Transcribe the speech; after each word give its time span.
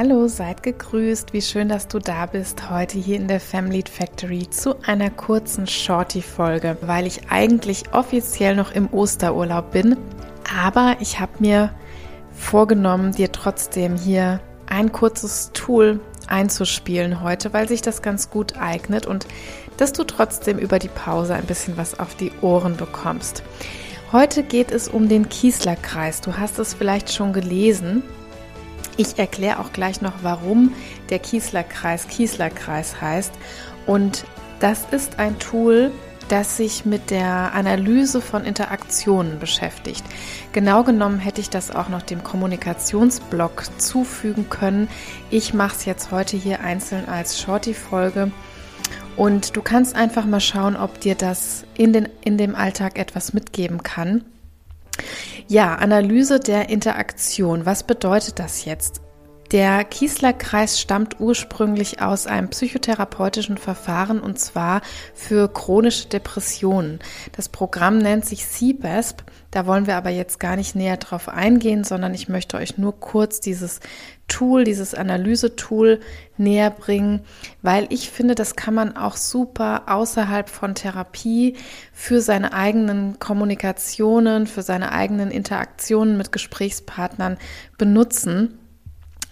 Hallo, 0.00 0.28
seid 0.28 0.62
gegrüßt. 0.62 1.32
Wie 1.32 1.42
schön, 1.42 1.68
dass 1.68 1.88
du 1.88 1.98
da 1.98 2.26
bist 2.26 2.70
heute 2.70 2.96
hier 2.96 3.16
in 3.16 3.26
der 3.26 3.40
Family 3.40 3.82
Factory 3.82 4.48
zu 4.48 4.76
einer 4.86 5.10
kurzen 5.10 5.66
Shorty-Folge, 5.66 6.76
weil 6.82 7.04
ich 7.04 7.30
eigentlich 7.30 7.82
offiziell 7.92 8.54
noch 8.54 8.70
im 8.70 8.92
Osterurlaub 8.92 9.72
bin. 9.72 9.96
Aber 10.56 10.98
ich 11.00 11.18
habe 11.18 11.32
mir 11.40 11.74
vorgenommen, 12.30 13.10
dir 13.10 13.32
trotzdem 13.32 13.96
hier 13.96 14.38
ein 14.66 14.92
kurzes 14.92 15.50
Tool 15.52 15.98
einzuspielen 16.28 17.20
heute, 17.20 17.52
weil 17.52 17.66
sich 17.66 17.82
das 17.82 18.00
ganz 18.00 18.30
gut 18.30 18.56
eignet 18.56 19.04
und 19.04 19.26
dass 19.78 19.92
du 19.92 20.04
trotzdem 20.04 20.58
über 20.58 20.78
die 20.78 20.86
Pause 20.86 21.34
ein 21.34 21.46
bisschen 21.46 21.76
was 21.76 21.98
auf 21.98 22.14
die 22.14 22.30
Ohren 22.40 22.76
bekommst. 22.76 23.42
Heute 24.12 24.44
geht 24.44 24.70
es 24.70 24.86
um 24.86 25.08
den 25.08 25.28
Kieslerkreis. 25.28 26.20
Du 26.20 26.36
hast 26.36 26.60
es 26.60 26.72
vielleicht 26.72 27.12
schon 27.12 27.32
gelesen. 27.32 28.04
Ich 28.98 29.16
erkläre 29.16 29.60
auch 29.60 29.72
gleich 29.72 30.02
noch, 30.02 30.12
warum 30.22 30.74
der 31.08 31.20
Kieslerkreis 31.20 32.08
Kieslerkreis 32.08 33.00
heißt. 33.00 33.32
Und 33.86 34.24
das 34.58 34.86
ist 34.90 35.20
ein 35.20 35.38
Tool, 35.38 35.92
das 36.28 36.56
sich 36.56 36.84
mit 36.84 37.10
der 37.10 37.54
Analyse 37.54 38.20
von 38.20 38.44
Interaktionen 38.44 39.38
beschäftigt. 39.38 40.04
Genau 40.52 40.82
genommen 40.82 41.20
hätte 41.20 41.40
ich 41.40 41.48
das 41.48 41.70
auch 41.70 41.88
noch 41.88 42.02
dem 42.02 42.24
Kommunikationsblock 42.24 43.66
zufügen 43.78 44.50
können. 44.50 44.88
Ich 45.30 45.54
mache 45.54 45.76
es 45.76 45.84
jetzt 45.84 46.10
heute 46.10 46.36
hier 46.36 46.60
einzeln 46.60 47.08
als 47.08 47.40
Shorty-Folge. 47.40 48.32
Und 49.16 49.56
du 49.56 49.62
kannst 49.62 49.94
einfach 49.94 50.24
mal 50.24 50.40
schauen, 50.40 50.76
ob 50.76 50.98
dir 50.98 51.14
das 51.14 51.64
in, 51.74 51.92
den, 51.92 52.08
in 52.24 52.36
dem 52.36 52.56
Alltag 52.56 52.98
etwas 52.98 53.32
mitgeben 53.32 53.84
kann. 53.84 54.24
Ja, 55.50 55.76
Analyse 55.76 56.40
der 56.40 56.68
Interaktion. 56.68 57.64
Was 57.64 57.82
bedeutet 57.82 58.38
das 58.38 58.66
jetzt? 58.66 59.00
Der 59.50 59.82
Kiesler-Kreis 59.82 60.78
stammt 60.78 61.20
ursprünglich 61.20 62.02
aus 62.02 62.26
einem 62.26 62.50
psychotherapeutischen 62.50 63.56
Verfahren 63.56 64.20
und 64.20 64.38
zwar 64.38 64.82
für 65.14 65.50
chronische 65.50 66.06
Depressionen. 66.08 66.98
Das 67.32 67.48
Programm 67.48 67.96
nennt 67.96 68.26
sich 68.26 68.46
CBASP. 68.46 69.24
Da 69.50 69.64
wollen 69.64 69.86
wir 69.86 69.96
aber 69.96 70.10
jetzt 70.10 70.38
gar 70.38 70.56
nicht 70.56 70.74
näher 70.74 70.98
drauf 70.98 71.30
eingehen, 71.30 71.82
sondern 71.82 72.12
ich 72.12 72.28
möchte 72.28 72.58
euch 72.58 72.76
nur 72.76 73.00
kurz 73.00 73.40
dieses 73.40 73.80
Tool, 74.28 74.64
dieses 74.64 74.94
Analysetool 74.94 76.00
näher 76.36 76.68
bringen, 76.68 77.22
weil 77.62 77.86
ich 77.88 78.10
finde, 78.10 78.34
das 78.34 78.54
kann 78.54 78.74
man 78.74 78.98
auch 78.98 79.16
super 79.16 79.84
außerhalb 79.86 80.50
von 80.50 80.74
Therapie 80.74 81.56
für 81.94 82.20
seine 82.20 82.52
eigenen 82.52 83.18
Kommunikationen, 83.18 84.46
für 84.46 84.60
seine 84.60 84.92
eigenen 84.92 85.30
Interaktionen 85.30 86.18
mit 86.18 86.32
Gesprächspartnern 86.32 87.38
benutzen. 87.78 88.58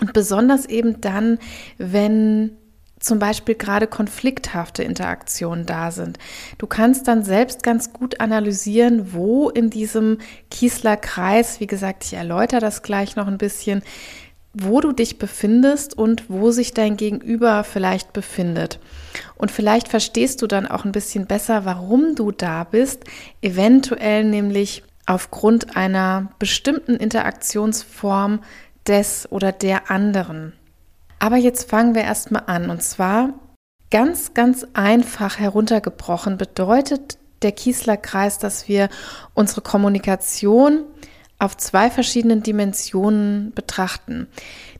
Und 0.00 0.12
besonders 0.12 0.66
eben 0.66 1.00
dann, 1.00 1.38
wenn 1.78 2.56
zum 2.98 3.18
Beispiel 3.18 3.54
gerade 3.54 3.86
konflikthafte 3.86 4.82
Interaktionen 4.82 5.66
da 5.66 5.90
sind. 5.90 6.18
Du 6.58 6.66
kannst 6.66 7.06
dann 7.08 7.24
selbst 7.24 7.62
ganz 7.62 7.92
gut 7.92 8.20
analysieren, 8.20 9.12
wo 9.12 9.50
in 9.50 9.70
diesem 9.70 10.18
Kiesler 10.50 10.96
Kreis, 10.96 11.60
wie 11.60 11.66
gesagt, 11.66 12.04
ich 12.04 12.14
erläutere 12.14 12.60
das 12.60 12.82
gleich 12.82 13.14
noch 13.14 13.26
ein 13.26 13.38
bisschen, 13.38 13.82
wo 14.54 14.80
du 14.80 14.92
dich 14.92 15.18
befindest 15.18 15.96
und 15.96 16.30
wo 16.30 16.50
sich 16.50 16.72
dein 16.72 16.96
Gegenüber 16.96 17.62
vielleicht 17.62 18.14
befindet. 18.14 18.80
Und 19.36 19.50
vielleicht 19.50 19.88
verstehst 19.88 20.40
du 20.40 20.46
dann 20.46 20.66
auch 20.66 20.86
ein 20.86 20.92
bisschen 20.92 21.26
besser, 21.26 21.66
warum 21.66 22.14
du 22.14 22.32
da 22.32 22.64
bist, 22.64 23.04
eventuell 23.42 24.24
nämlich 24.24 24.82
aufgrund 25.04 25.76
einer 25.76 26.32
bestimmten 26.38 26.96
Interaktionsform 26.96 28.40
des 28.86 29.26
oder 29.30 29.52
der 29.52 29.90
anderen. 29.90 30.52
Aber 31.18 31.36
jetzt 31.36 31.70
fangen 31.70 31.94
wir 31.94 32.02
erstmal 32.02 32.44
an. 32.46 32.70
Und 32.70 32.82
zwar 32.82 33.34
ganz, 33.90 34.34
ganz 34.34 34.66
einfach 34.74 35.38
heruntergebrochen 35.38 36.36
bedeutet 36.36 37.18
der 37.42 37.52
Kiesler-Kreis, 37.52 38.38
dass 38.38 38.68
wir 38.68 38.88
unsere 39.34 39.60
Kommunikation 39.60 40.84
auf 41.38 41.56
zwei 41.56 41.90
verschiedenen 41.90 42.42
Dimensionen 42.42 43.52
betrachten. 43.54 44.26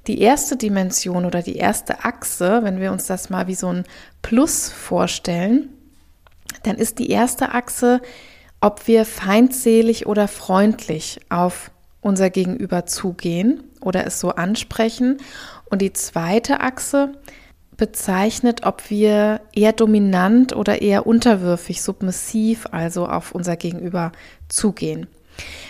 Die 0.07 0.21
erste 0.21 0.57
Dimension 0.57 1.27
oder 1.27 1.43
die 1.43 1.57
erste 1.57 2.05
Achse, 2.05 2.61
wenn 2.63 2.81
wir 2.81 2.93
uns 2.93 3.07
das 3.07 3.29
mal 3.29 3.47
wie 3.47 3.55
so 3.55 3.69
ein 3.69 3.85
Plus 4.23 4.71
vorstellen, 4.71 5.69
dann 6.63 6.77
ist 6.77 6.99
die 6.99 7.11
erste 7.11 7.53
Achse, 7.53 8.01
ob 8.61 8.87
wir 8.87 9.05
feindselig 9.05 10.07
oder 10.07 10.29
freundlich 10.29 11.21
auf 11.29 11.71
unser 12.01 12.31
Gegenüber 12.31 12.87
zugehen 12.87 13.65
oder 13.87 14.07
es 14.07 14.21
so 14.21 14.31
ansprechen. 14.31 15.19
Und 15.71 15.81
die 15.81 15.93
zweite 15.93 16.61
Achse 16.61 17.13
bezeichnet, 17.77 18.67
ob 18.67 18.91
wir 18.91 19.41
eher 19.55 19.73
dominant 19.73 20.55
oder 20.55 20.83
eher 20.83 21.07
unterwürfig, 21.07 21.83
submissiv, 21.83 22.67
also 22.73 23.07
auf 23.07 23.33
unser 23.33 23.57
Gegenüber 23.57 24.13
zugehen. 24.49 25.07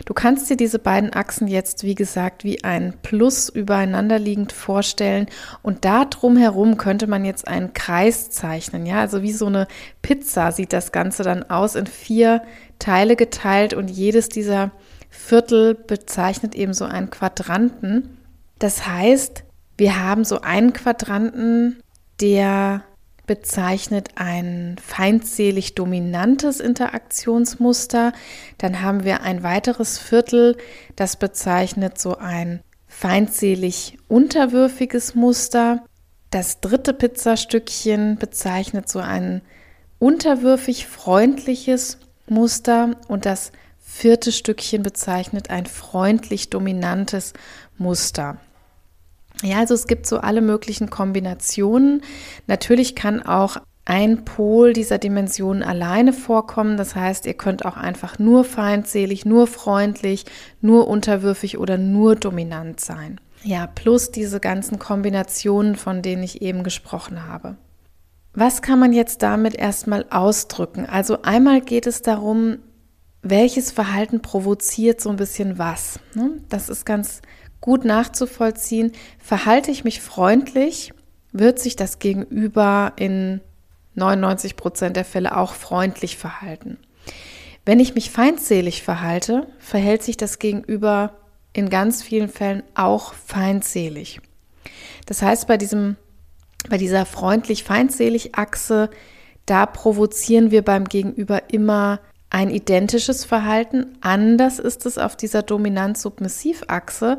Du 0.04 0.14
kannst 0.14 0.48
dir 0.48 0.56
diese 0.56 0.78
beiden 0.78 1.12
Achsen 1.12 1.48
jetzt, 1.48 1.82
wie 1.82 1.96
gesagt, 1.96 2.44
wie 2.44 2.62
ein 2.62 2.94
Plus 3.02 3.48
übereinander 3.48 4.18
liegend 4.18 4.52
vorstellen 4.52 5.26
und 5.62 5.84
da 5.84 6.04
drumherum 6.04 6.76
könnte 6.76 7.08
man 7.08 7.24
jetzt 7.24 7.48
einen 7.48 7.72
Kreis 7.72 8.30
zeichnen, 8.30 8.86
ja, 8.86 9.00
also 9.00 9.22
wie 9.22 9.32
so 9.32 9.46
eine 9.46 9.66
Pizza 10.02 10.52
sieht 10.52 10.72
das 10.72 10.92
Ganze 10.92 11.24
dann 11.24 11.50
aus 11.50 11.74
in 11.74 11.88
vier 11.88 12.42
Teile 12.78 13.16
geteilt 13.16 13.74
und 13.74 13.90
jedes 13.90 14.28
dieser 14.28 14.70
Viertel 15.16 15.74
bezeichnet 15.74 16.54
eben 16.54 16.74
so 16.74 16.84
einen 16.84 17.10
Quadranten. 17.10 18.18
Das 18.58 18.86
heißt, 18.86 19.44
wir 19.76 20.02
haben 20.02 20.24
so 20.24 20.40
einen 20.40 20.72
Quadranten, 20.72 21.80
der 22.20 22.84
bezeichnet 23.26 24.10
ein 24.14 24.76
feindselig 24.80 25.74
dominantes 25.74 26.60
Interaktionsmuster. 26.60 28.12
Dann 28.58 28.82
haben 28.82 29.04
wir 29.04 29.22
ein 29.22 29.42
weiteres 29.42 29.98
Viertel, 29.98 30.56
das 30.94 31.16
bezeichnet 31.16 31.98
so 31.98 32.16
ein 32.16 32.60
feindselig 32.86 33.98
unterwürfiges 34.08 35.14
Muster. 35.14 35.84
Das 36.30 36.60
dritte 36.60 36.94
Pizzastückchen 36.94 38.16
bezeichnet 38.16 38.88
so 38.88 39.00
ein 39.00 39.42
unterwürfig 39.98 40.86
freundliches 40.86 41.98
Muster 42.28 42.96
und 43.08 43.26
das 43.26 43.52
vierte 43.96 44.30
Stückchen 44.30 44.82
bezeichnet 44.82 45.50
ein 45.50 45.66
freundlich 45.66 46.50
dominantes 46.50 47.32
Muster. 47.78 48.36
Ja, 49.42 49.58
also 49.58 49.74
es 49.74 49.86
gibt 49.86 50.06
so 50.06 50.18
alle 50.18 50.42
möglichen 50.42 50.90
Kombinationen. 50.90 52.02
Natürlich 52.46 52.94
kann 52.94 53.22
auch 53.22 53.56
ein 53.86 54.24
Pol 54.24 54.72
dieser 54.72 54.98
Dimension 54.98 55.62
alleine 55.62 56.12
vorkommen. 56.12 56.76
Das 56.76 56.94
heißt, 56.94 57.24
ihr 57.26 57.34
könnt 57.34 57.64
auch 57.64 57.76
einfach 57.76 58.18
nur 58.18 58.44
feindselig, 58.44 59.24
nur 59.24 59.46
freundlich, 59.46 60.24
nur 60.60 60.88
unterwürfig 60.88 61.58
oder 61.58 61.78
nur 61.78 62.16
dominant 62.16 62.80
sein. 62.80 63.20
Ja, 63.42 63.66
plus 63.66 64.10
diese 64.10 64.40
ganzen 64.40 64.78
Kombinationen, 64.78 65.76
von 65.76 66.02
denen 66.02 66.22
ich 66.22 66.42
eben 66.42 66.64
gesprochen 66.64 67.26
habe. 67.26 67.56
Was 68.34 68.60
kann 68.60 68.78
man 68.78 68.92
jetzt 68.92 69.22
damit 69.22 69.54
erstmal 69.54 70.04
ausdrücken? 70.10 70.84
Also 70.84 71.22
einmal 71.22 71.62
geht 71.62 71.86
es 71.86 72.02
darum, 72.02 72.58
welches 73.30 73.70
Verhalten 73.72 74.22
provoziert 74.22 75.00
so 75.00 75.10
ein 75.10 75.16
bisschen 75.16 75.58
was. 75.58 76.00
Ne? 76.14 76.40
Das 76.48 76.68
ist 76.68 76.84
ganz 76.84 77.22
gut 77.60 77.84
nachzuvollziehen. 77.84 78.92
Verhalte 79.18 79.70
ich 79.70 79.84
mich 79.84 80.00
freundlich, 80.00 80.92
wird 81.32 81.58
sich 81.58 81.76
das 81.76 81.98
Gegenüber 81.98 82.92
in 82.96 83.40
99 83.94 84.56
Prozent 84.56 84.96
der 84.96 85.04
Fälle 85.04 85.36
auch 85.36 85.54
freundlich 85.54 86.16
verhalten. 86.16 86.78
Wenn 87.64 87.80
ich 87.80 87.94
mich 87.94 88.10
feindselig 88.10 88.82
verhalte, 88.82 89.48
verhält 89.58 90.02
sich 90.02 90.16
das 90.16 90.38
Gegenüber 90.38 91.16
in 91.52 91.70
ganz 91.70 92.02
vielen 92.02 92.28
Fällen 92.28 92.62
auch 92.74 93.14
feindselig. 93.14 94.20
Das 95.06 95.22
heißt, 95.22 95.48
bei 95.48 95.56
diesem, 95.56 95.96
bei 96.68 96.76
dieser 96.76 97.06
freundlich-feindselig 97.06 98.34
Achse, 98.36 98.90
da 99.46 99.66
provozieren 99.66 100.50
wir 100.50 100.62
beim 100.62 100.84
Gegenüber 100.84 101.50
immer 101.50 102.00
ein 102.36 102.50
identisches 102.50 103.24
Verhalten. 103.24 103.96
Anders 104.02 104.58
ist 104.58 104.84
es 104.84 104.98
auf 104.98 105.16
dieser 105.16 105.42
Dominant-Submissiv-Achse. 105.42 107.16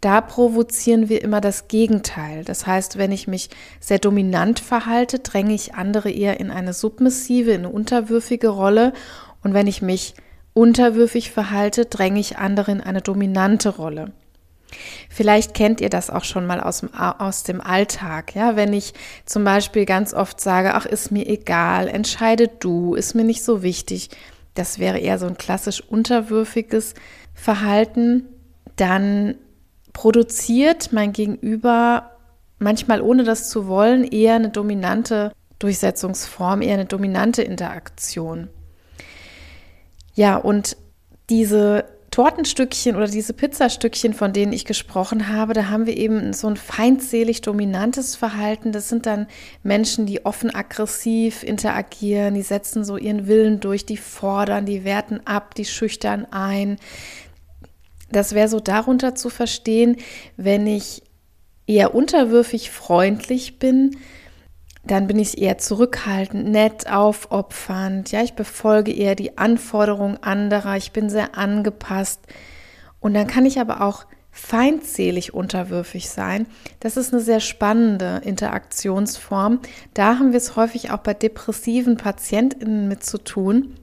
Da 0.00 0.20
provozieren 0.20 1.08
wir 1.08 1.24
immer 1.24 1.40
das 1.40 1.66
Gegenteil. 1.66 2.44
Das 2.44 2.68
heißt, 2.68 2.96
wenn 2.96 3.10
ich 3.10 3.26
mich 3.26 3.50
sehr 3.80 3.98
dominant 3.98 4.60
verhalte, 4.60 5.18
dränge 5.18 5.54
ich 5.54 5.74
andere 5.74 6.12
eher 6.12 6.38
in 6.38 6.52
eine 6.52 6.72
submissive, 6.72 7.50
in 7.50 7.62
eine 7.62 7.70
unterwürfige 7.70 8.46
Rolle. 8.46 8.92
Und 9.42 9.54
wenn 9.54 9.66
ich 9.66 9.82
mich 9.82 10.14
unterwürfig 10.54 11.32
verhalte, 11.32 11.86
dränge 11.86 12.20
ich 12.20 12.38
andere 12.38 12.70
in 12.70 12.80
eine 12.80 13.02
dominante 13.02 13.70
Rolle. 13.70 14.12
Vielleicht 15.08 15.52
kennt 15.52 15.80
ihr 15.80 15.90
das 15.90 16.10
auch 16.10 16.22
schon 16.22 16.46
mal 16.46 16.60
aus 16.60 16.78
dem, 16.78 16.94
aus 16.94 17.42
dem 17.42 17.60
Alltag. 17.60 18.36
Ja, 18.36 18.54
wenn 18.54 18.72
ich 18.72 18.94
zum 19.26 19.42
Beispiel 19.42 19.84
ganz 19.84 20.14
oft 20.14 20.40
sage, 20.40 20.74
ach, 20.74 20.86
ist 20.86 21.10
mir 21.10 21.26
egal, 21.26 21.88
entscheide 21.88 22.46
du, 22.46 22.94
ist 22.94 23.16
mir 23.16 23.24
nicht 23.24 23.42
so 23.42 23.64
wichtig 23.64 24.10
das 24.54 24.78
wäre 24.78 24.98
eher 24.98 25.18
so 25.18 25.26
ein 25.26 25.36
klassisch 25.36 25.80
unterwürfiges 25.80 26.94
Verhalten, 27.34 28.24
dann 28.76 29.36
produziert 29.92 30.92
mein 30.92 31.12
Gegenüber 31.12 32.10
manchmal 32.58 33.00
ohne 33.00 33.24
das 33.24 33.48
zu 33.48 33.66
wollen 33.66 34.04
eher 34.04 34.34
eine 34.34 34.50
dominante 34.50 35.32
Durchsetzungsform, 35.58 36.62
eher 36.62 36.74
eine 36.74 36.86
dominante 36.86 37.42
Interaktion. 37.42 38.48
Ja, 40.14 40.36
und 40.36 40.76
diese 41.28 41.84
Tortenstückchen 42.20 42.96
oder 42.96 43.06
diese 43.06 43.32
Pizzastückchen, 43.32 44.12
von 44.12 44.34
denen 44.34 44.52
ich 44.52 44.66
gesprochen 44.66 45.28
habe, 45.28 45.54
da 45.54 45.70
haben 45.70 45.86
wir 45.86 45.96
eben 45.96 46.34
so 46.34 46.48
ein 46.48 46.58
feindselig 46.58 47.40
dominantes 47.40 48.14
Verhalten. 48.14 48.72
Das 48.72 48.90
sind 48.90 49.06
dann 49.06 49.26
Menschen, 49.62 50.04
die 50.04 50.26
offen 50.26 50.54
aggressiv 50.54 51.42
interagieren, 51.42 52.34
die 52.34 52.42
setzen 52.42 52.84
so 52.84 52.98
ihren 52.98 53.26
Willen 53.26 53.60
durch, 53.60 53.86
die 53.86 53.96
fordern, 53.96 54.66
die 54.66 54.84
werten 54.84 55.20
ab, 55.24 55.54
die 55.54 55.64
schüchtern 55.64 56.26
ein. 56.30 56.76
Das 58.12 58.34
wäre 58.34 58.48
so 58.48 58.60
darunter 58.60 59.14
zu 59.14 59.30
verstehen, 59.30 59.96
wenn 60.36 60.66
ich 60.66 61.02
eher 61.66 61.94
unterwürfig 61.94 62.70
freundlich 62.70 63.58
bin, 63.58 63.96
dann 64.84 65.06
bin 65.06 65.18
ich 65.18 65.40
eher 65.40 65.58
zurückhaltend, 65.58 66.48
nett, 66.48 66.90
aufopfernd. 66.90 68.10
Ja, 68.12 68.22
ich 68.22 68.34
befolge 68.34 68.92
eher 68.92 69.14
die 69.14 69.36
Anforderungen 69.36 70.22
anderer. 70.22 70.76
Ich 70.76 70.92
bin 70.92 71.10
sehr 71.10 71.36
angepasst. 71.36 72.20
Und 72.98 73.14
dann 73.14 73.26
kann 73.26 73.46
ich 73.46 73.60
aber 73.60 73.82
auch 73.82 74.06
feindselig 74.30 75.34
unterwürfig 75.34 76.08
sein. 76.08 76.46
Das 76.78 76.96
ist 76.96 77.12
eine 77.12 77.22
sehr 77.22 77.40
spannende 77.40 78.22
Interaktionsform. 78.24 79.60
Da 79.92 80.18
haben 80.18 80.32
wir 80.32 80.38
es 80.38 80.56
häufig 80.56 80.90
auch 80.90 80.98
bei 80.98 81.14
depressiven 81.14 81.96
PatientInnen 81.96 82.88
mit 82.88 83.04
zu 83.04 83.18
tun, 83.18 83.74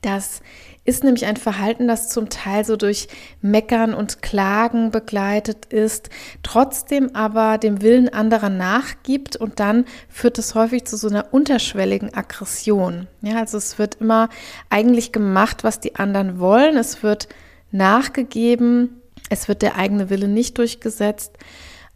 dass 0.00 0.40
ist 0.84 1.02
nämlich 1.02 1.26
ein 1.26 1.36
Verhalten, 1.36 1.88
das 1.88 2.08
zum 2.08 2.28
Teil 2.28 2.64
so 2.64 2.76
durch 2.76 3.08
Meckern 3.40 3.94
und 3.94 4.20
Klagen 4.22 4.90
begleitet 4.90 5.66
ist, 5.66 6.10
trotzdem 6.42 7.14
aber 7.14 7.58
dem 7.58 7.80
Willen 7.80 8.10
anderer 8.10 8.50
nachgibt 8.50 9.36
und 9.36 9.60
dann 9.60 9.86
führt 10.08 10.38
es 10.38 10.54
häufig 10.54 10.84
zu 10.84 10.96
so 10.96 11.08
einer 11.08 11.32
unterschwelligen 11.32 12.12
Aggression. 12.14 13.06
Ja, 13.22 13.38
also 13.38 13.56
es 13.56 13.78
wird 13.78 13.96
immer 13.96 14.28
eigentlich 14.68 15.12
gemacht, 15.12 15.64
was 15.64 15.80
die 15.80 15.96
anderen 15.96 16.38
wollen. 16.38 16.76
Es 16.76 17.02
wird 17.02 17.28
nachgegeben. 17.70 19.00
Es 19.30 19.48
wird 19.48 19.62
der 19.62 19.76
eigene 19.76 20.10
Wille 20.10 20.28
nicht 20.28 20.58
durchgesetzt. 20.58 21.38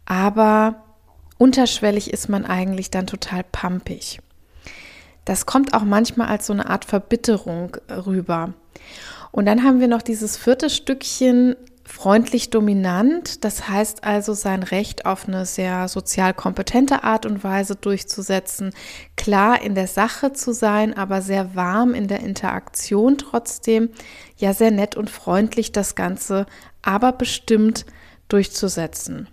Aber 0.05 0.83
unterschwellig 1.37 2.11
ist 2.11 2.27
man 2.27 2.45
eigentlich 2.45 2.89
dann 2.89 3.05
total 3.05 3.43
pampig. 3.43 4.19
Das 5.25 5.45
kommt 5.45 5.73
auch 5.73 5.83
manchmal 5.83 6.27
als 6.27 6.47
so 6.47 6.53
eine 6.53 6.69
Art 6.69 6.85
Verbitterung 6.85 7.77
rüber. 7.89 8.53
Und 9.31 9.45
dann 9.45 9.63
haben 9.63 9.79
wir 9.79 9.87
noch 9.87 10.01
dieses 10.01 10.37
vierte 10.37 10.69
Stückchen 10.69 11.55
freundlich 11.89 12.51
dominant, 12.51 13.43
das 13.43 13.67
heißt 13.67 14.03
also 14.03 14.33
sein 14.33 14.61
Recht 14.61 15.05
auf 15.05 15.27
eine 15.27 15.45
sehr 15.45 15.87
sozial 15.87 16.35
kompetente 16.35 17.03
Art 17.03 17.25
und 17.25 17.43
Weise 17.43 17.75
durchzusetzen, 17.75 18.73
klar 19.17 19.61
in 19.61 19.73
der 19.73 19.87
Sache 19.87 20.31
zu 20.31 20.53
sein, 20.53 20.95
aber 20.95 21.21
sehr 21.21 21.55
warm 21.55 21.95
in 21.95 22.07
der 22.07 22.19
Interaktion 22.19 23.17
trotzdem, 23.17 23.89
ja 24.37 24.53
sehr 24.53 24.71
nett 24.71 24.95
und 24.95 25.09
freundlich 25.09 25.71
das 25.71 25.95
Ganze, 25.95 26.45
aber 26.83 27.11
bestimmt 27.11 27.85
durchzusetzen. 28.27 29.27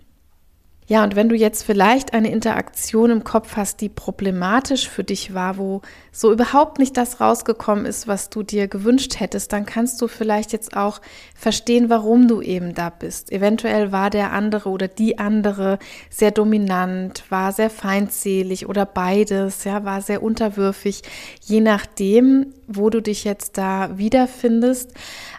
Ja, 0.89 1.03
und 1.03 1.17
wenn 1.17 1.27
du 1.27 1.35
jetzt 1.35 1.63
vielleicht 1.63 2.13
eine 2.13 2.31
Interaktion 2.31 3.11
im 3.11 3.25
Kopf 3.25 3.57
hast, 3.57 3.81
die 3.81 3.89
problematisch 3.89 4.87
für 4.87 5.03
dich 5.03 5.33
war, 5.33 5.57
wo 5.57 5.81
so 6.13 6.31
überhaupt 6.31 6.79
nicht 6.79 6.95
das 6.95 7.19
rausgekommen 7.19 7.85
ist, 7.85 8.07
was 8.07 8.29
du 8.29 8.41
dir 8.41 8.69
gewünscht 8.69 9.19
hättest, 9.19 9.51
dann 9.51 9.65
kannst 9.65 10.01
du 10.01 10.07
vielleicht 10.07 10.53
jetzt 10.53 10.77
auch 10.77 11.01
verstehen, 11.35 11.89
warum 11.89 12.29
du 12.29 12.41
eben 12.41 12.73
da 12.73 12.89
bist. 12.89 13.33
Eventuell 13.33 13.91
war 13.91 14.09
der 14.09 14.31
andere 14.31 14.69
oder 14.69 14.87
die 14.87 15.19
andere 15.19 15.77
sehr 16.09 16.31
dominant, 16.31 17.25
war 17.27 17.51
sehr 17.51 17.69
feindselig 17.69 18.69
oder 18.69 18.85
beides, 18.85 19.65
ja, 19.65 19.83
war 19.83 20.01
sehr 20.01 20.23
unterwürfig, 20.23 21.01
je 21.41 21.59
nachdem, 21.59 22.53
wo 22.65 22.89
du 22.89 23.01
dich 23.01 23.25
jetzt 23.25 23.57
da 23.57 23.97
wiederfindest. 23.97 24.93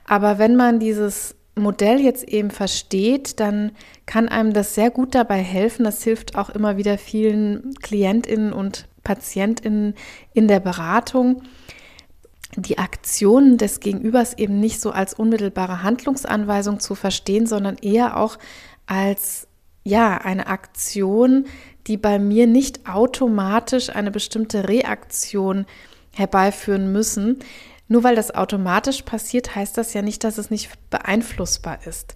Aber 0.05 0.39
wenn 0.39 0.57
man 0.57 0.79
dieses 0.79 1.38
Modell 1.59 2.01
jetzt 2.01 2.25
eben 2.25 2.51
versteht, 2.51 3.41
dann 3.41 3.73
kann 4.07 4.29
einem 4.29 4.53
das 4.53 4.75
sehr 4.75 4.91
gut 4.91 5.15
dabei 5.15 5.41
helfen. 5.41 5.85
Das 5.85 6.03
hilft 6.03 6.37
auch 6.37 6.51
immer 6.51 6.77
wieder 6.77 6.99
vielen 6.99 7.75
Klientinnen 7.83 8.53
und 8.53 8.87
Patientinnen 9.05 9.95
in 10.35 10.49
der 10.49 10.61
Beratung, 10.61 11.43
die 12.57 12.79
Aktionen 12.79 13.59
des 13.59 13.81
Gegenübers 13.81 14.37
eben 14.37 14.61
nicht 14.61 14.81
so 14.81 14.91
als 14.91 15.15
unmittelbare 15.15 15.83
Handlungsanweisung 15.83 16.81
zu 16.81 16.95
verstehen, 16.95 17.47
sondern 17.47 17.77
eher 17.77 18.17
auch 18.17 18.39
als 18.87 19.49
ja, 19.85 20.19
eine 20.19 20.47
Aktion, 20.49 21.47
die 21.87 21.97
bei 21.97 22.19
mir 22.19 22.47
nicht 22.47 22.89
automatisch 22.89 23.91
eine 23.91 24.11
bestimmte 24.11 24.69
Reaktion 24.69 25.67
herbeiführen 26.15 26.93
müssen, 26.93 27.39
nur 27.89 28.05
weil 28.05 28.15
das 28.15 28.35
automatisch 28.35 29.03
passiert, 29.03 29.55
heißt 29.57 29.77
das 29.77 29.95
ja 29.95 30.03
nicht, 30.03 30.23
dass 30.23 30.39
es 30.39 30.51
nicht 30.51 30.71
beeinflussbar 30.91 31.87
ist. 31.87 32.15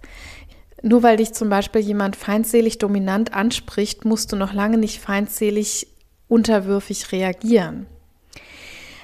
Nur 0.83 1.01
weil 1.01 1.17
dich 1.17 1.33
zum 1.33 1.49
Beispiel 1.49 1.81
jemand 1.81 2.15
feindselig 2.15 2.77
dominant 2.77 3.33
anspricht, 3.33 4.05
musst 4.05 4.31
du 4.31 4.35
noch 4.35 4.53
lange 4.53 4.77
nicht 4.77 4.99
feindselig 4.99 5.87
unterwürfig 6.27 7.11
reagieren. 7.11 7.87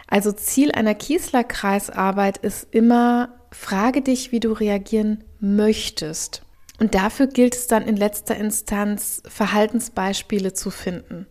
Also 0.07 0.31
Ziel 0.31 0.71
einer 0.71 0.95
Kiesler-Kreisarbeit 0.95 2.37
ist 2.37 2.67
immer, 2.71 3.29
frage 3.51 4.01
dich, 4.01 4.31
wie 4.31 4.39
du 4.39 4.51
reagieren 4.51 5.23
möchtest. 5.39 6.41
Und 6.79 6.95
dafür 6.95 7.27
gilt 7.27 7.55
es 7.55 7.67
dann 7.67 7.83
in 7.83 7.95
letzter 7.95 8.35
Instanz, 8.35 9.21
Verhaltensbeispiele 9.27 10.53
zu 10.53 10.71
finden. 10.71 11.27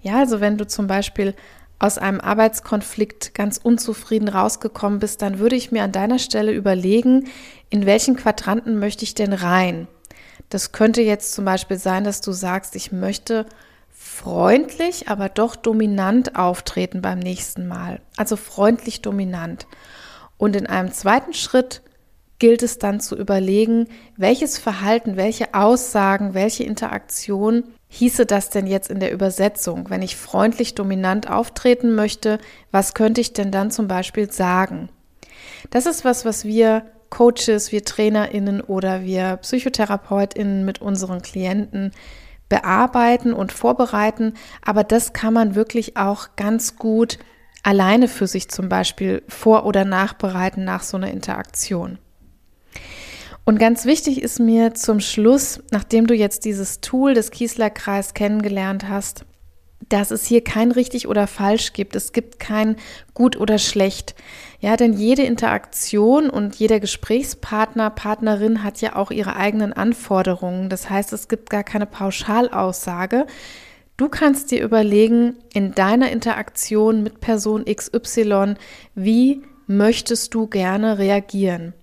Ja, 0.00 0.18
also 0.18 0.40
wenn 0.40 0.58
du 0.58 0.66
zum 0.66 0.86
Beispiel 0.86 1.34
aus 1.82 1.98
einem 1.98 2.20
Arbeitskonflikt 2.20 3.34
ganz 3.34 3.58
unzufrieden 3.58 4.28
rausgekommen 4.28 5.00
bist, 5.00 5.20
dann 5.20 5.40
würde 5.40 5.56
ich 5.56 5.72
mir 5.72 5.82
an 5.82 5.90
deiner 5.90 6.20
Stelle 6.20 6.52
überlegen, 6.52 7.28
in 7.70 7.86
welchen 7.86 8.14
Quadranten 8.14 8.78
möchte 8.78 9.02
ich 9.02 9.14
denn 9.14 9.32
rein? 9.32 9.88
Das 10.48 10.70
könnte 10.70 11.02
jetzt 11.02 11.32
zum 11.32 11.44
Beispiel 11.44 11.78
sein, 11.78 12.04
dass 12.04 12.20
du 12.20 12.30
sagst, 12.30 12.76
ich 12.76 12.92
möchte 12.92 13.46
freundlich, 13.90 15.08
aber 15.08 15.28
doch 15.28 15.56
dominant 15.56 16.36
auftreten 16.36 17.02
beim 17.02 17.18
nächsten 17.18 17.66
Mal. 17.66 18.00
Also 18.16 18.36
freundlich 18.36 19.02
dominant. 19.02 19.66
Und 20.38 20.54
in 20.54 20.68
einem 20.68 20.92
zweiten 20.92 21.34
Schritt 21.34 21.82
gilt 22.38 22.62
es 22.62 22.78
dann 22.78 23.00
zu 23.00 23.16
überlegen, 23.16 23.88
welches 24.16 24.56
Verhalten, 24.56 25.16
welche 25.16 25.54
Aussagen, 25.54 26.34
welche 26.34 26.62
Interaktion 26.62 27.64
hieße 27.92 28.24
das 28.24 28.48
denn 28.48 28.66
jetzt 28.66 28.90
in 28.90 29.00
der 29.00 29.12
Übersetzung? 29.12 29.90
Wenn 29.90 30.00
ich 30.00 30.16
freundlich 30.16 30.74
dominant 30.74 31.30
auftreten 31.30 31.94
möchte, 31.94 32.38
was 32.70 32.94
könnte 32.94 33.20
ich 33.20 33.34
denn 33.34 33.50
dann 33.50 33.70
zum 33.70 33.86
Beispiel 33.86 34.32
sagen? 34.32 34.88
Das 35.70 35.84
ist 35.84 36.02
was, 36.02 36.24
was 36.24 36.46
wir 36.46 36.86
Coaches, 37.10 37.70
wir 37.70 37.84
TrainerInnen 37.84 38.62
oder 38.62 39.02
wir 39.02 39.36
PsychotherapeutInnen 39.36 40.64
mit 40.64 40.80
unseren 40.80 41.20
Klienten 41.20 41.92
bearbeiten 42.48 43.34
und 43.34 43.52
vorbereiten. 43.52 44.32
Aber 44.64 44.84
das 44.84 45.12
kann 45.12 45.34
man 45.34 45.54
wirklich 45.54 45.98
auch 45.98 46.28
ganz 46.36 46.76
gut 46.76 47.18
alleine 47.62 48.08
für 48.08 48.26
sich 48.26 48.48
zum 48.48 48.70
Beispiel 48.70 49.22
vor- 49.28 49.66
oder 49.66 49.84
nachbereiten 49.84 50.64
nach 50.64 50.82
so 50.82 50.96
einer 50.96 51.10
Interaktion. 51.10 51.98
Und 53.44 53.58
ganz 53.58 53.84
wichtig 53.86 54.22
ist 54.22 54.38
mir 54.38 54.74
zum 54.74 55.00
Schluss, 55.00 55.60
nachdem 55.70 56.06
du 56.06 56.14
jetzt 56.14 56.44
dieses 56.44 56.80
Tool 56.80 57.14
des 57.14 57.30
Kiesler-Kreis 57.30 58.14
kennengelernt 58.14 58.88
hast, 58.88 59.24
dass 59.88 60.10
es 60.10 60.24
hier 60.24 60.44
kein 60.44 60.70
richtig 60.70 61.08
oder 61.08 61.26
falsch 61.26 61.72
gibt. 61.72 61.96
Es 61.96 62.12
gibt 62.12 62.38
kein 62.38 62.76
gut 63.14 63.36
oder 63.36 63.58
schlecht. 63.58 64.14
Ja, 64.60 64.76
denn 64.76 64.92
jede 64.92 65.22
Interaktion 65.22 66.30
und 66.30 66.54
jeder 66.54 66.78
Gesprächspartner, 66.78 67.90
Partnerin 67.90 68.62
hat 68.62 68.80
ja 68.80 68.94
auch 68.94 69.10
ihre 69.10 69.36
eigenen 69.36 69.72
Anforderungen. 69.72 70.68
Das 70.68 70.88
heißt, 70.88 71.12
es 71.12 71.28
gibt 71.28 71.50
gar 71.50 71.64
keine 71.64 71.86
Pauschalaussage. 71.86 73.26
Du 73.96 74.08
kannst 74.08 74.50
dir 74.50 74.62
überlegen, 74.62 75.34
in 75.52 75.74
deiner 75.74 76.10
Interaktion 76.10 77.02
mit 77.02 77.20
Person 77.20 77.64
XY, 77.64 78.54
wie 78.94 79.42
möchtest 79.66 80.32
du 80.32 80.46
gerne 80.46 80.98
reagieren? 80.98 81.74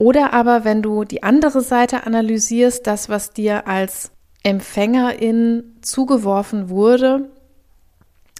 Oder 0.00 0.32
aber, 0.32 0.64
wenn 0.64 0.80
du 0.80 1.04
die 1.04 1.22
andere 1.22 1.60
Seite 1.60 2.06
analysierst, 2.06 2.86
das, 2.86 3.10
was 3.10 3.34
dir 3.34 3.68
als 3.68 4.12
Empfängerin 4.42 5.76
zugeworfen 5.82 6.70
wurde, 6.70 7.28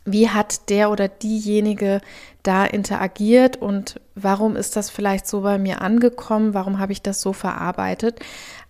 wie 0.07 0.31
hat 0.31 0.71
der 0.71 0.90
oder 0.90 1.09
diejenige 1.09 2.00
da 2.43 2.64
interagiert 2.64 3.59
und 3.59 4.00
warum 4.14 4.57
ist 4.57 4.75
das 4.75 4.88
vielleicht 4.88 5.26
so 5.26 5.43
bei 5.43 5.59
mir 5.59 5.83
angekommen, 5.83 6.55
warum 6.55 6.79
habe 6.79 6.93
ich 6.93 7.02
das 7.02 7.21
so 7.21 7.35
verarbeitet. 7.35 8.21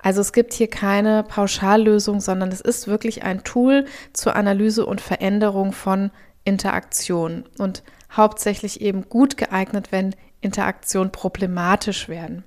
Also 0.01 0.21
es 0.21 0.33
gibt 0.33 0.53
hier 0.53 0.69
keine 0.69 1.23
Pauschallösung, 1.23 2.19
sondern 2.19 2.51
es 2.51 2.61
ist 2.61 2.89
wirklich 2.89 3.23
ein 3.23 3.45
Tool 3.45 3.85
zur 4.13 4.35
Analyse 4.35 4.85
und 4.85 5.01
Veränderung 5.01 5.71
von 5.71 6.11
Interaktion 6.43 7.45
und 7.57 7.85
hauptsächlich 8.11 8.81
eben 8.81 9.09
gut 9.09 9.37
geeignet, 9.37 9.93
wenn 9.93 10.17
Interaktionen 10.41 11.13
problematisch 11.13 12.09
werden. 12.09 12.43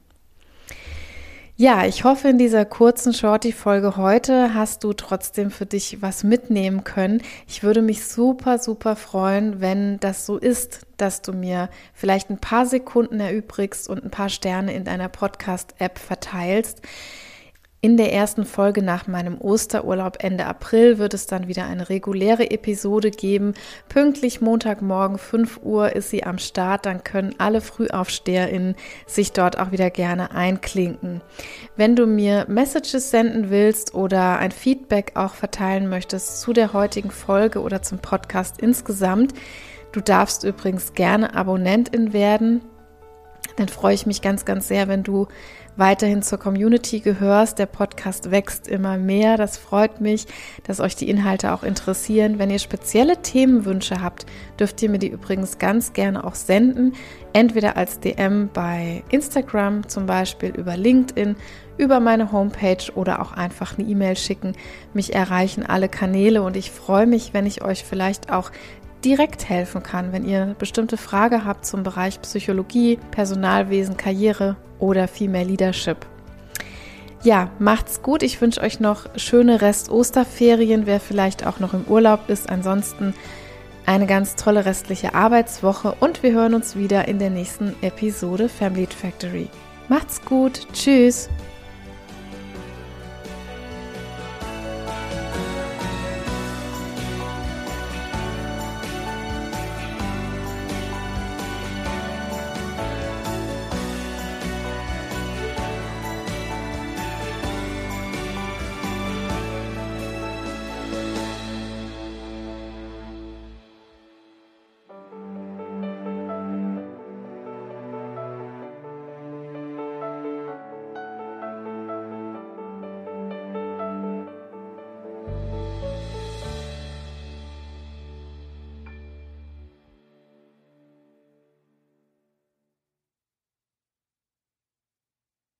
Ja, 1.63 1.85
ich 1.85 2.03
hoffe, 2.03 2.27
in 2.27 2.37
dieser 2.37 2.65
kurzen 2.65 3.13
Shorty-Folge 3.13 3.95
heute 3.95 4.53
hast 4.53 4.83
du 4.83 4.91
trotzdem 4.91 5.49
für 5.49 5.65
dich 5.65 6.01
was 6.01 6.25
mitnehmen 6.25 6.83
können. 6.83 7.21
Ich 7.47 7.63
würde 7.63 7.81
mich 7.81 8.03
super, 8.03 8.59
super 8.59 8.97
freuen, 8.97 9.61
wenn 9.61 9.97
das 10.01 10.25
so 10.25 10.37
ist, 10.37 10.81
dass 10.97 11.21
du 11.21 11.31
mir 11.31 11.69
vielleicht 11.93 12.29
ein 12.29 12.37
paar 12.37 12.65
Sekunden 12.65 13.21
erübrigst 13.21 13.87
und 13.87 14.03
ein 14.03 14.11
paar 14.11 14.27
Sterne 14.27 14.73
in 14.73 14.83
deiner 14.83 15.07
Podcast-App 15.07 15.99
verteilst. 15.99 16.81
In 17.83 17.97
der 17.97 18.13
ersten 18.13 18.45
Folge 18.45 18.81
nach 18.81 19.07
meinem 19.07 19.41
Osterurlaub 19.41 20.23
Ende 20.23 20.45
April 20.45 20.99
wird 20.99 21.13
es 21.13 21.27
dann 21.27 21.49
wieder 21.49 21.65
eine 21.65 21.89
reguläre 21.89 22.49
Episode 22.49 23.11
geben. 23.11 23.55
Pünktlich 23.89 24.39
Montagmorgen 24.39 25.17
5 25.17 25.59
Uhr 25.63 25.93
ist 25.93 26.09
sie 26.09 26.23
am 26.23 26.37
Start. 26.37 26.85
Dann 26.85 27.03
können 27.03 27.35
alle 27.39 27.59
FrühaufsteherInnen 27.59 28.75
sich 29.05 29.33
dort 29.33 29.59
auch 29.59 29.73
wieder 29.73 29.89
gerne 29.89 30.31
einklinken. 30.31 31.19
Wenn 31.75 31.97
du 31.97 32.05
mir 32.05 32.45
Messages 32.47 33.11
senden 33.11 33.49
willst 33.49 33.93
oder 33.93 34.37
ein 34.39 34.51
Feedback 34.51 35.11
auch 35.15 35.33
verteilen 35.33 35.89
möchtest 35.89 36.39
zu 36.39 36.53
der 36.53 36.71
heutigen 36.71 37.11
Folge 37.11 37.59
oder 37.59 37.81
zum 37.81 37.99
Podcast 37.99 38.61
insgesamt, 38.61 39.33
du 39.91 39.99
darfst 39.99 40.45
übrigens 40.45 40.93
gerne 40.93 41.35
Abonnentin 41.35 42.13
werden. 42.13 42.61
Dann 43.57 43.67
freue 43.67 43.93
ich 43.93 44.05
mich 44.05 44.21
ganz, 44.21 44.45
ganz 44.45 44.67
sehr, 44.67 44.87
wenn 44.87 45.03
du 45.03 45.27
weiterhin 45.75 46.21
zur 46.21 46.37
Community 46.37 46.99
gehörst. 46.99 47.59
Der 47.59 47.65
Podcast 47.65 48.31
wächst 48.31 48.67
immer 48.67 48.97
mehr. 48.97 49.37
Das 49.37 49.57
freut 49.57 50.01
mich, 50.01 50.27
dass 50.63 50.79
euch 50.79 50.95
die 50.95 51.09
Inhalte 51.09 51.53
auch 51.53 51.63
interessieren. 51.63 52.39
Wenn 52.39 52.49
ihr 52.49 52.59
spezielle 52.59 53.21
Themenwünsche 53.21 54.01
habt, 54.01 54.25
dürft 54.59 54.81
ihr 54.81 54.89
mir 54.89 54.99
die 54.99 55.07
übrigens 55.07 55.57
ganz 55.57 55.93
gerne 55.93 56.23
auch 56.23 56.35
senden. 56.35 56.93
Entweder 57.33 57.77
als 57.77 57.99
DM 57.99 58.49
bei 58.53 59.03
Instagram, 59.09 59.87
zum 59.87 60.05
Beispiel 60.05 60.49
über 60.49 60.77
LinkedIn, 60.77 61.35
über 61.77 61.99
meine 61.99 62.31
Homepage 62.31 62.91
oder 62.93 63.21
auch 63.21 63.31
einfach 63.31 63.77
eine 63.77 63.87
E-Mail 63.87 64.15
schicken. 64.15 64.53
Mich 64.93 65.15
erreichen 65.15 65.65
alle 65.65 65.89
Kanäle 65.89 66.43
und 66.43 66.55
ich 66.55 66.69
freue 66.69 67.07
mich, 67.07 67.33
wenn 67.33 67.47
ich 67.47 67.63
euch 67.63 67.83
vielleicht 67.83 68.31
auch 68.31 68.51
direkt 69.03 69.49
helfen 69.49 69.83
kann, 69.83 70.11
wenn 70.11 70.25
ihr 70.25 70.43
eine 70.43 70.55
bestimmte 70.55 70.97
Frage 70.97 71.45
habt 71.45 71.65
zum 71.65 71.83
Bereich 71.83 72.21
Psychologie, 72.21 72.99
Personalwesen, 73.11 73.97
Karriere 73.97 74.55
oder 74.79 75.07
Female 75.07 75.45
Leadership. 75.45 76.05
Ja, 77.23 77.51
macht's 77.57 78.01
gut. 78.01 78.21
Ich 78.21 78.41
wünsche 78.41 78.61
euch 78.61 78.79
noch 78.79 79.05
schöne 79.15 79.61
Rest-Osterferien, 79.61 80.85
wer 80.85 80.99
vielleicht 80.99 81.45
auch 81.45 81.59
noch 81.59 81.73
im 81.73 81.85
Urlaub 81.85 82.29
ist. 82.29 82.49
Ansonsten 82.49 83.13
eine 83.85 84.07
ganz 84.07 84.35
tolle 84.35 84.65
restliche 84.65 85.13
Arbeitswoche 85.13 85.95
und 85.99 86.23
wir 86.23 86.33
hören 86.33 86.53
uns 86.53 86.75
wieder 86.75 87.07
in 87.07 87.19
der 87.19 87.29
nächsten 87.29 87.75
Episode 87.81 88.49
Family 88.49 88.87
Factory. 88.87 89.47
Macht's 89.87 90.23
gut. 90.23 90.67
Tschüss. 90.73 91.29